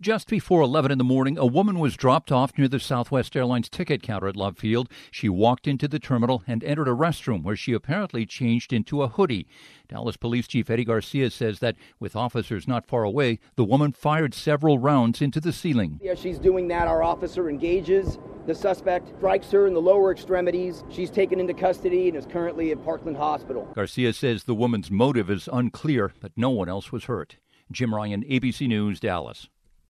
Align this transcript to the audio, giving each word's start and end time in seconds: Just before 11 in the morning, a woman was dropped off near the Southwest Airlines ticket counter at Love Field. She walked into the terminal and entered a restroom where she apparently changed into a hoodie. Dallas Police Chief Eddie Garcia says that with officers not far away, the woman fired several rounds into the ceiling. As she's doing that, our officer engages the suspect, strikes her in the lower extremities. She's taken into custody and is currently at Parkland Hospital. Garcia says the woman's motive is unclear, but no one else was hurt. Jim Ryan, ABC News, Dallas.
Just 0.00 0.28
before 0.28 0.62
11 0.62 0.92
in 0.92 0.98
the 0.98 1.02
morning, 1.02 1.36
a 1.36 1.44
woman 1.44 1.80
was 1.80 1.96
dropped 1.96 2.30
off 2.30 2.56
near 2.56 2.68
the 2.68 2.78
Southwest 2.78 3.34
Airlines 3.34 3.68
ticket 3.68 4.00
counter 4.00 4.28
at 4.28 4.36
Love 4.36 4.56
Field. 4.56 4.88
She 5.10 5.28
walked 5.28 5.66
into 5.66 5.88
the 5.88 5.98
terminal 5.98 6.44
and 6.46 6.62
entered 6.62 6.86
a 6.86 6.92
restroom 6.92 7.42
where 7.42 7.56
she 7.56 7.72
apparently 7.72 8.24
changed 8.24 8.72
into 8.72 9.02
a 9.02 9.08
hoodie. 9.08 9.48
Dallas 9.88 10.16
Police 10.16 10.46
Chief 10.46 10.70
Eddie 10.70 10.84
Garcia 10.84 11.30
says 11.30 11.58
that 11.58 11.74
with 11.98 12.14
officers 12.14 12.68
not 12.68 12.86
far 12.86 13.02
away, 13.02 13.40
the 13.56 13.64
woman 13.64 13.90
fired 13.90 14.34
several 14.34 14.78
rounds 14.78 15.20
into 15.20 15.40
the 15.40 15.52
ceiling. 15.52 15.98
As 16.08 16.20
she's 16.20 16.38
doing 16.38 16.68
that, 16.68 16.86
our 16.86 17.02
officer 17.02 17.50
engages 17.50 18.20
the 18.46 18.54
suspect, 18.54 19.08
strikes 19.16 19.50
her 19.50 19.66
in 19.66 19.74
the 19.74 19.80
lower 19.80 20.12
extremities. 20.12 20.84
She's 20.90 21.10
taken 21.10 21.40
into 21.40 21.54
custody 21.54 22.06
and 22.06 22.16
is 22.16 22.24
currently 22.24 22.70
at 22.70 22.84
Parkland 22.84 23.16
Hospital. 23.16 23.68
Garcia 23.74 24.12
says 24.12 24.44
the 24.44 24.54
woman's 24.54 24.92
motive 24.92 25.28
is 25.28 25.48
unclear, 25.52 26.12
but 26.20 26.30
no 26.36 26.50
one 26.50 26.68
else 26.68 26.92
was 26.92 27.06
hurt. 27.06 27.38
Jim 27.72 27.92
Ryan, 27.92 28.22
ABC 28.22 28.68
News, 28.68 29.00
Dallas. 29.00 29.48